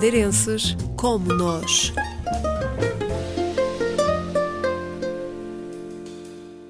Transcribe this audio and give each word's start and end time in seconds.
madeirenses 0.00 0.74
como 0.96 1.30
nós. 1.34 1.92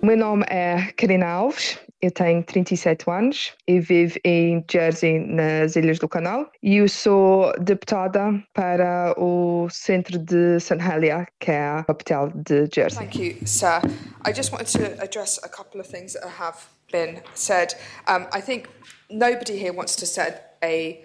O 0.02 0.06
meu 0.06 0.16
nome 0.16 0.44
é 0.48 0.90
Karina 0.96 1.28
Alves, 1.28 1.78
eu 2.02 2.10
tenho 2.10 2.42
37 2.42 3.08
anos 3.08 3.52
e 3.68 3.78
vivo 3.78 4.18
em 4.24 4.64
Jersey, 4.68 5.20
nas 5.20 5.76
Ilhas 5.76 6.00
do 6.00 6.08
Canal. 6.08 6.50
E 6.60 6.78
eu 6.78 6.88
sou 6.88 7.52
deputada 7.60 8.32
para 8.52 9.14
o 9.16 9.68
centro 9.70 10.18
de 10.18 10.58
St. 10.58 10.82
Helier, 10.82 11.28
que 11.38 11.52
é 11.52 11.68
a 11.68 11.84
capital 11.84 12.32
de 12.34 12.68
Jersey. 12.74 12.98
Thank 12.98 13.22
you, 13.22 13.46
sir. 13.46 13.80
I 14.26 14.32
just 14.34 14.50
wanted 14.50 14.76
to 14.76 15.00
address 15.00 15.38
a 15.44 15.48
couple 15.48 15.80
of 15.80 15.88
things 15.88 16.14
that 16.14 16.26
have 16.26 16.58
been 16.90 17.22
said. 17.36 17.76
Um, 18.08 18.26
I 18.32 18.42
think 18.42 18.68
nobody 19.08 19.56
here 19.56 19.72
wants 19.72 19.94
to 19.94 20.04
set 20.04 20.56
a 20.64 21.00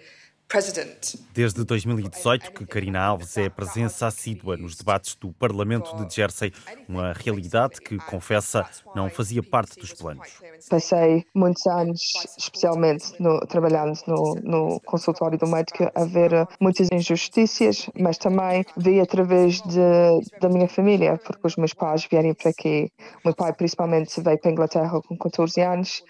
Desde 1.34 1.64
2018 1.64 2.52
que 2.52 2.64
Karina 2.66 3.00
Alves 3.00 3.36
é 3.36 3.48
presença 3.48 4.06
assídua 4.06 4.56
nos 4.56 4.76
debates 4.76 5.16
do 5.16 5.32
Parlamento 5.32 5.96
de 5.96 6.14
Jersey, 6.14 6.52
uma 6.88 7.12
realidade 7.12 7.80
que, 7.80 7.98
confessa, 7.98 8.64
não 8.94 9.10
fazia 9.10 9.42
parte 9.42 9.78
dos 9.78 9.92
planos. 9.92 10.40
Passei 10.70 11.26
muitos 11.34 11.66
anos, 11.66 12.00
especialmente 12.38 13.12
no, 13.20 13.40
trabalhando 13.40 13.98
no, 14.06 14.34
no, 14.36 14.80
consultório 14.80 15.36
do 15.36 15.48
médico, 15.48 15.90
a 15.92 16.04
ver 16.04 16.46
muitas 16.60 16.88
injustiças, 16.92 17.90
mas 17.98 18.16
também 18.16 18.64
vi 18.76 19.00
através 19.00 19.60
de, 19.62 20.38
da 20.40 20.48
minha 20.48 20.68
família, 20.68 21.18
porque 21.18 21.44
os 21.44 21.56
meus 21.56 21.74
pais 21.74 22.06
vieram 22.08 22.32
para 22.34 22.50
aqui. 22.50 22.90
O 23.16 23.28
meu 23.28 23.34
pai, 23.34 23.52
principalmente, 23.52 24.20
veio 24.20 24.38
para 24.38 24.50
a 24.50 24.52
Inglaterra 24.52 25.02
com 25.02 25.18
14 25.18 25.60
anos 25.60 26.04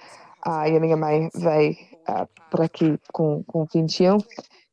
ah, 0.44 0.68
e 0.68 0.76
a 0.76 0.80
minha 0.80 0.96
mãe 0.96 1.30
veio 1.34 1.95
uh, 2.08 2.28
por 2.50 2.62
aqui 2.62 2.98
com, 3.12 3.42
com 3.44 3.66
21 3.72 4.18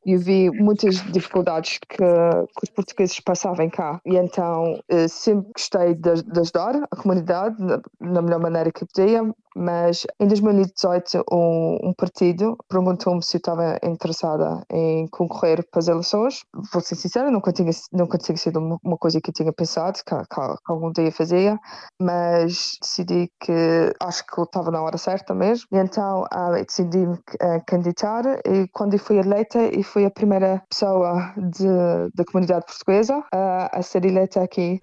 e 0.05 0.17
vi 0.17 0.49
muitas 0.51 0.95
dificuldades 1.11 1.77
que, 1.77 1.97
que, 1.97 2.63
os 2.63 2.69
portugueses 2.69 3.19
passavam 3.19 3.69
cá. 3.69 4.01
E 4.05 4.17
então 4.17 4.81
eh, 4.89 5.07
sempre 5.07 5.51
gostei 5.53 5.95
de, 5.95 6.23
de 6.23 6.39
ajudar 6.39 6.75
a 6.91 6.95
comunidade 6.95 7.55
na, 7.63 7.81
na 8.01 8.21
melhor 8.21 8.39
maneira 8.39 8.71
que 8.71 8.85
podia, 8.85 9.23
mas 9.55 10.05
em 10.19 10.27
2018 10.27 11.23
um, 11.31 11.89
um 11.89 11.93
partido 11.93 12.57
perguntou-me 12.67 13.23
se 13.23 13.37
eu 13.37 13.39
estava 13.39 13.77
interessada 13.83 14.63
em 14.71 15.07
concorrer 15.07 15.67
para 15.69 15.79
as 15.79 15.87
eleições. 15.87 16.43
Vou 16.71 16.81
ser 16.81 16.95
sincera, 16.95 17.29
nunca 17.31 17.51
tinha, 17.51 17.71
nunca 17.91 18.17
tinha 18.17 18.37
sido 18.37 18.59
uma 18.83 18.97
coisa 18.97 19.19
que 19.21 19.29
eu 19.29 19.33
tinha 19.33 19.53
pensado 19.53 19.99
que, 20.05 20.15
que, 20.15 20.25
que 20.25 20.71
algum 20.71 20.91
dia 20.91 21.11
fazia, 21.11 21.59
mas 21.99 22.77
decidi 22.81 23.29
que 23.39 23.93
acho 24.01 24.25
que 24.25 24.37
eu 24.37 24.43
estava 24.43 24.71
na 24.71 24.81
hora 24.81 24.97
certa 24.97 25.33
mesmo. 25.33 25.67
E 25.71 25.77
então 25.77 26.23
uh, 26.23 26.65
decidi 26.65 27.05
me 27.05 27.15
uh, 27.15 27.63
candidatar 27.65 28.23
e 28.45 28.67
quando 28.71 28.97
fui 28.97 29.17
eleita, 29.17 29.59
eu 29.59 29.83
fui 29.83 30.05
a 30.05 30.11
primeira 30.11 30.63
pessoa 30.69 31.33
da 32.13 32.25
comunidade 32.25 32.65
portuguesa 32.65 33.19
uh, 33.19 33.69
a 33.71 33.81
ser 33.81 34.05
eleita 34.05 34.41
aqui. 34.41 34.81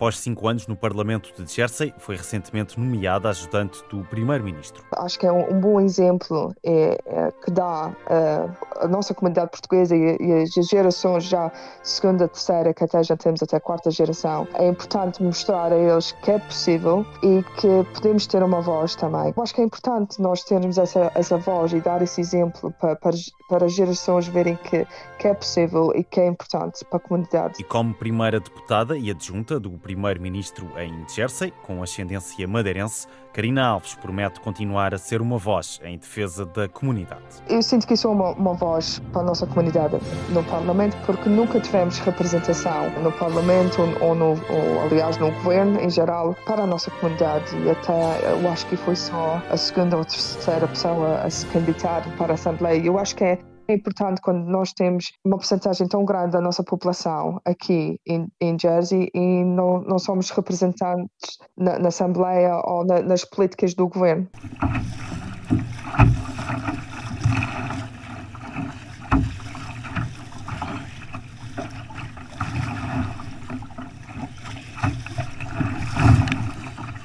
Após 0.00 0.18
cinco 0.18 0.48
anos 0.48 0.66
no 0.66 0.74
Parlamento 0.74 1.30
de 1.36 1.52
Jersey, 1.52 1.92
foi 1.98 2.16
recentemente 2.16 2.80
nomeada 2.80 3.28
ajudante 3.28 3.84
do 3.90 4.02
Primeiro-Ministro. 4.04 4.82
Acho 4.96 5.18
que 5.18 5.26
é 5.26 5.30
um, 5.30 5.54
um 5.54 5.60
bom 5.60 5.78
exemplo 5.78 6.54
é, 6.64 6.98
é, 7.04 7.30
que 7.44 7.50
dá 7.50 7.88
uh, 7.90 8.66
a 8.80 8.88
nossa 8.88 9.12
comunidade 9.12 9.50
portuguesa 9.50 9.94
e, 9.94 10.16
e, 10.18 10.32
as 10.42 10.54
gerações 10.66 11.24
já 11.24 11.52
segunda, 11.82 12.26
terceira, 12.26 12.72
que 12.72 12.82
até 12.82 13.02
já 13.02 13.14
temos 13.14 13.42
até 13.42 13.60
quarta 13.60 13.90
geração. 13.90 14.48
É 14.54 14.68
importante 14.68 15.22
mostrar 15.22 15.70
a 15.70 15.76
eles 15.76 16.12
que 16.12 16.30
é 16.30 16.38
possível 16.38 17.04
e 17.22 17.42
que 17.60 17.84
podemos 17.92 18.26
ter 18.26 18.42
uma 18.42 18.62
voz 18.62 18.94
também. 18.94 19.34
Eu 19.36 19.42
acho 19.42 19.54
que 19.54 19.60
é 19.60 19.64
importante 19.64 20.18
nós 20.18 20.42
termos 20.44 20.78
essa, 20.78 21.12
essa 21.14 21.36
voz 21.36 21.74
e 21.74 21.80
dar 21.80 22.00
esse 22.00 22.22
exemplo 22.22 22.72
para, 22.80 22.96
para, 22.96 23.16
para 23.50 23.66
as 23.66 23.74
gerações 23.74 24.26
verem 24.28 24.56
que, 24.56 24.86
que 25.18 25.28
é 25.28 25.34
possível 25.34 25.92
e 25.94 26.02
que 26.02 26.20
é 26.20 26.26
importante 26.26 26.86
para 26.86 26.96
a 26.96 27.00
comunidade. 27.00 27.60
E 27.60 27.64
como 27.64 27.92
primeira 27.92 28.40
deputada 28.40 28.96
e 28.96 29.10
adjunta 29.10 29.60
do 29.60 29.78
primeiro-ministro 29.90 30.70
em 30.78 31.04
Jersey, 31.08 31.52
com 31.62 31.82
ascendência 31.82 32.46
madeirense, 32.46 33.06
Karina 33.32 33.64
Alves 33.64 33.94
promete 33.94 34.40
continuar 34.40 34.94
a 34.94 34.98
ser 34.98 35.20
uma 35.20 35.38
voz 35.38 35.80
em 35.84 35.98
defesa 35.98 36.44
da 36.44 36.68
comunidade. 36.68 37.22
Eu 37.48 37.62
sinto 37.62 37.86
que 37.86 37.96
sou 37.96 38.12
uma, 38.12 38.30
uma 38.32 38.54
voz 38.54 39.00
para 39.12 39.22
a 39.22 39.24
nossa 39.24 39.46
comunidade 39.46 39.96
no 40.30 40.42
Parlamento, 40.44 40.96
porque 41.06 41.28
nunca 41.28 41.60
tivemos 41.60 41.98
representação 41.98 42.90
no 43.02 43.12
Parlamento 43.12 43.82
ou, 44.00 44.14
no, 44.14 44.30
ou, 44.30 44.80
aliás, 44.84 45.16
no 45.18 45.30
governo 45.32 45.80
em 45.80 45.90
geral 45.90 46.36
para 46.44 46.62
a 46.62 46.66
nossa 46.66 46.90
comunidade. 46.92 47.56
E 47.58 47.70
até 47.70 48.32
eu 48.32 48.48
acho 48.50 48.66
que 48.66 48.76
foi 48.76 48.96
só 48.96 49.40
a 49.50 49.56
segunda 49.56 49.96
ou 49.96 50.04
terceira 50.04 50.66
pessoa 50.66 51.20
a 51.20 51.30
se 51.30 51.46
candidatar 51.46 52.02
para 52.16 52.32
a 52.32 52.34
Assembleia. 52.34 52.84
Eu 52.84 52.98
acho 52.98 53.14
que 53.14 53.24
é 53.24 53.38
é 53.70 53.74
importante 53.74 54.20
quando 54.20 54.44
nós 54.46 54.72
temos 54.72 55.12
uma 55.24 55.36
porcentagem 55.36 55.86
tão 55.86 56.04
grande 56.04 56.32
da 56.32 56.40
nossa 56.40 56.62
população 56.62 57.40
aqui 57.44 58.00
em, 58.06 58.26
em 58.40 58.58
Jersey 58.58 59.08
e 59.14 59.44
não, 59.44 59.80
não 59.82 59.98
somos 59.98 60.30
representantes 60.30 61.38
na, 61.56 61.78
na 61.78 61.88
Assembleia 61.88 62.56
ou 62.64 62.84
na, 62.84 63.00
nas 63.00 63.24
políticas 63.24 63.74
do 63.74 63.88
governo. 63.88 64.28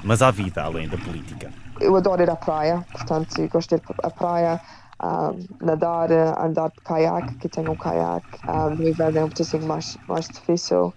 Mas 0.02 0.22
há 0.22 0.30
vida 0.30 0.62
além 0.62 0.88
da 0.88 0.96
política. 0.98 1.50
Eu 1.80 1.96
adoro 1.96 2.22
ir 2.22 2.30
à 2.30 2.36
praia, 2.36 2.84
portanto, 2.92 3.48
gosto 3.48 3.76
de 3.76 3.82
ir 3.82 3.94
à 4.02 4.10
praia 4.10 4.60
um, 5.02 5.64
nadar, 5.64 6.10
andar 6.38 6.70
de 6.70 6.80
caiaque, 6.82 7.34
que 7.36 7.48
tenho 7.48 7.72
um 7.72 7.76
caiaque. 7.76 8.38
Um, 8.48 8.74
no 8.74 8.88
inverno 8.88 9.18
é 9.18 9.24
um 9.24 9.28
pouquinho 9.28 9.66
mais, 9.66 9.96
mais 10.08 10.28
difícil, 10.28 10.92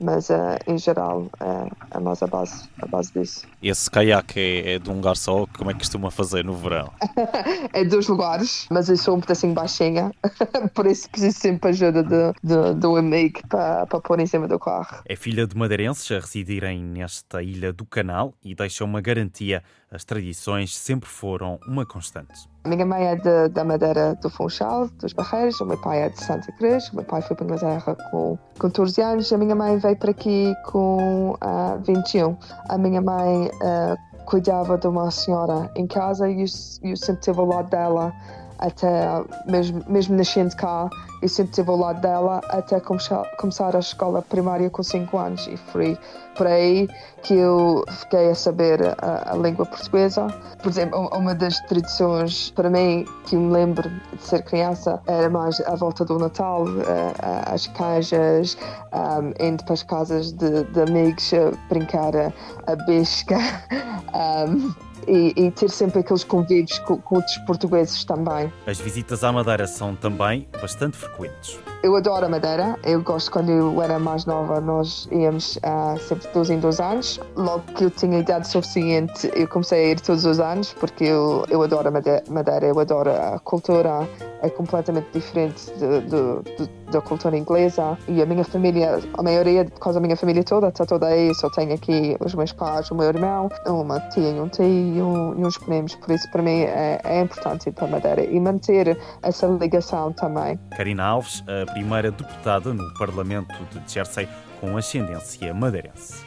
mas 0.00 0.30
uh, 0.30 0.56
em 0.66 0.78
geral 0.78 1.22
uh, 1.40 1.76
é 1.90 1.98
mais 1.98 2.22
a 2.22 2.26
base, 2.26 2.68
a 2.80 2.86
base 2.86 3.12
disso. 3.12 3.46
Esse 3.62 3.90
caiaque 3.90 4.38
é, 4.38 4.74
é 4.74 4.78
de 4.78 4.90
um 4.90 4.94
lugar 4.94 5.16
só? 5.16 5.46
Como 5.56 5.70
é 5.70 5.74
que 5.74 5.80
costuma 5.80 6.10
fazer 6.10 6.44
no 6.44 6.54
verão? 6.54 6.92
é 7.72 7.82
de 7.82 7.90
dois 7.90 8.06
lugares, 8.06 8.66
mas 8.70 8.88
eu 8.88 8.96
sou 8.96 9.16
um 9.16 9.20
pedacinho 9.20 9.54
baixinha, 9.54 10.12
por 10.74 10.86
isso 10.86 11.10
preciso 11.10 11.38
sempre 11.38 11.70
ajuda 11.70 12.02
de, 12.02 12.32
de, 12.42 12.74
do 12.74 12.96
amigo 12.96 13.40
para, 13.48 13.86
para 13.86 14.00
pôr 14.00 14.20
em 14.20 14.26
cima 14.26 14.46
do 14.46 14.58
carro. 14.58 15.02
É 15.04 15.16
filha 15.16 15.46
de 15.46 15.56
madeirenses 15.56 16.10
a 16.12 16.20
residirem 16.20 16.82
nesta 16.82 17.42
ilha 17.42 17.72
do 17.72 17.84
Canal 17.84 18.34
e 18.44 18.54
deixa 18.54 18.84
uma 18.84 19.00
garantia: 19.00 19.62
as 19.90 20.04
tradições 20.04 20.76
sempre 20.76 21.08
foram 21.08 21.58
uma 21.66 21.84
constante. 21.84 22.48
A 22.64 22.68
minha 22.68 22.84
mãe 22.84 23.06
é 23.06 23.16
de, 23.16 23.48
da 23.48 23.64
Madeira 23.64 24.14
do 24.16 24.28
Funchal, 24.28 24.88
dos 25.00 25.12
Barreiros, 25.12 25.60
o 25.60 25.66
meu 25.66 25.78
pai 25.78 26.02
é 26.02 26.08
de 26.08 26.22
Santa 26.22 26.50
Cruz, 26.52 26.88
o 26.90 26.96
meu 26.96 27.04
pai 27.04 27.22
foi 27.22 27.36
para 27.36 27.44
a 27.44 27.46
Inglaterra 27.46 27.96
com 28.10 28.38
14 28.58 29.00
anos, 29.00 29.32
a 29.32 29.38
minha 29.38 29.54
mãe 29.54 29.78
veio 29.78 29.96
para 29.96 30.10
aqui 30.10 30.54
com 30.66 31.30
uh, 31.30 31.38
ah, 31.40 31.78
21. 31.86 32.36
A 32.68 32.76
minha 32.76 33.00
mãe 33.00 33.46
uh, 33.46 34.24
cuidava 34.26 34.76
de 34.76 34.86
uma 34.86 35.10
senhora 35.10 35.70
em 35.76 35.86
casa 35.86 36.28
e 36.28 36.40
eu, 36.40 36.46
eu 36.82 36.96
sempre 36.96 37.20
esteve 37.20 37.38
ao 37.38 37.46
lado 37.46 37.70
dela 37.70 38.12
até 38.58 39.22
mesmo, 39.46 39.82
mesmo 39.86 40.16
nascendo 40.16 40.54
cá, 40.56 40.88
eu 41.22 41.28
sempre 41.28 41.50
estive 41.50 41.70
ao 41.70 41.76
lado 41.76 42.00
dela 42.00 42.40
até 42.48 42.80
começar 42.80 43.76
a 43.76 43.78
escola 43.78 44.22
primária 44.22 44.68
com 44.70 44.82
5 44.82 45.16
anos 45.18 45.46
e 45.46 45.56
foi 45.56 45.98
por 46.36 46.46
aí 46.46 46.88
que 47.22 47.34
eu 47.34 47.84
fiquei 47.90 48.30
a 48.30 48.34
saber 48.34 48.80
a, 48.98 49.32
a, 49.32 49.36
língua 49.36 49.66
portuguesa. 49.66 50.28
Por 50.62 50.68
exemplo, 50.68 51.08
uma 51.12 51.34
das 51.34 51.58
tradições 51.62 52.50
para 52.52 52.70
mim 52.70 53.04
que 53.26 53.36
me 53.36 53.52
lembro 53.52 53.90
de 54.12 54.22
ser 54.22 54.42
criança 54.44 55.00
era 55.06 55.28
mais 55.28 55.60
a 55.62 55.74
volta 55.74 56.04
do 56.04 56.16
Natal, 56.16 56.64
as 57.52 57.66
cajas, 57.66 58.56
um, 58.92 59.44
indo 59.44 59.64
para 59.64 59.74
as 59.74 59.82
casas 59.82 60.32
de, 60.32 60.62
de 60.64 60.80
amigos, 60.80 61.32
brincar 61.68 62.16
a, 62.16 62.32
a 62.66 62.76
bisca. 62.86 63.36
Um, 64.14 64.72
e, 65.08 65.32
e, 65.36 65.50
ter 65.50 65.70
sempre 65.70 66.00
aqueles 66.00 66.24
convívios 66.24 66.78
com, 66.80 66.98
com 66.98 67.16
outros 67.16 67.36
portugueses 67.38 68.04
também. 68.04 68.52
As 68.66 68.78
visitas 68.78 69.24
à 69.24 69.32
Madeira 69.32 69.66
são 69.66 69.94
também 69.94 70.46
bastante 70.60 70.96
frequentes. 70.96 71.58
Eu 71.82 71.94
adoro 71.94 72.26
a 72.26 72.28
Madeira. 72.28 72.76
Eu 72.84 73.00
gosto 73.02 73.30
quando 73.30 73.50
eu 73.50 73.80
era 73.80 73.98
mais 73.98 74.24
nova, 74.26 74.60
nós 74.60 75.08
íamos 75.12 75.56
uh, 75.58 75.98
sempre 76.00 76.26
de 76.26 76.34
dois 76.34 76.50
em 76.50 76.58
dois 76.58 76.80
anos. 76.80 77.20
Logo 77.36 77.62
que 77.74 77.84
eu 77.84 77.90
tinha 77.90 78.18
idade 78.18 78.48
suficiente, 78.48 79.30
eu 79.34 79.46
comecei 79.46 79.84
a 79.86 79.88
ir 79.92 80.00
todos 80.00 80.24
os 80.24 80.40
anos, 80.40 80.74
porque 80.74 81.04
eu, 81.04 81.46
eu 81.48 81.62
adoro 81.62 81.88
a 81.88 81.90
Madeira, 81.90 82.66
eu 82.66 82.78
adoro 82.80 83.10
a 83.10 83.38
cultura, 83.38 84.08
é 84.42 84.50
completamente 84.50 85.06
diferente 85.12 85.66
de, 85.72 86.00
de, 86.00 86.66
de, 86.66 86.70
da 86.90 87.00
cultura 87.00 87.36
inglesa. 87.36 87.96
E 88.08 88.20
a 88.20 88.26
minha 88.26 88.44
família, 88.44 89.00
a 89.14 89.22
maioria, 89.22 89.64
por 89.64 89.78
causa 89.78 90.00
da 90.00 90.04
minha 90.04 90.16
família 90.16 90.42
toda, 90.42 90.68
está 90.68 90.84
toda 90.84 91.06
aí. 91.06 91.32
Só 91.36 91.48
tenho 91.50 91.74
aqui 91.74 92.16
os 92.18 92.34
meus 92.34 92.52
pais, 92.52 92.90
o 92.90 92.94
meu 92.94 93.06
irmão, 93.06 93.48
uma 93.66 94.00
tia 94.00 94.30
e 94.30 94.40
um 94.40 94.48
tio 94.48 94.97
e, 94.98 95.44
uns 95.44 95.58
prêmios. 95.58 95.94
Por 95.94 96.14
isso, 96.14 96.30
para 96.30 96.42
mim, 96.42 96.62
é, 96.62 97.00
é 97.04 97.20
importante 97.22 97.68
ir 97.68 97.72
para 97.72 97.86
a 97.86 97.90
Madeira 97.90 98.24
e 98.24 98.38
manter 98.40 98.98
essa 99.22 99.46
ligação 99.46 100.12
também. 100.12 100.58
Karina 100.76 101.04
Alves, 101.04 101.42
a 101.46 101.70
primeira 101.72 102.10
deputada 102.10 102.72
no 102.72 102.94
Parlamento 102.94 103.54
de 103.72 103.92
Jersey 103.92 104.28
com 104.60 104.76
ascendência 104.76 105.54
madeirense. 105.54 106.26